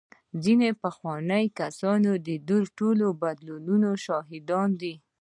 ځینې 0.43 0.69
پخواني 0.83 1.43
کسان 1.59 1.99
د 2.27 2.31
دې 2.47 2.57
ټولو 2.77 3.05
بدلونونو 3.21 3.89
شاهدان 4.05 4.69
دي. 4.81 4.93